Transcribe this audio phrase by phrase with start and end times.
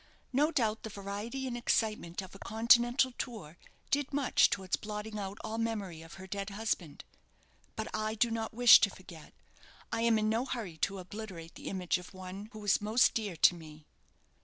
[0.33, 3.59] "No doubt the variety and excitement of a Continental tour
[3.91, 7.03] did much towards blotting out all memory of her dead husband.
[7.75, 9.31] But I do not wish to forget.
[9.93, 13.35] I am in no hurry to obliterate the image of one who was most dear
[13.35, 13.85] to me."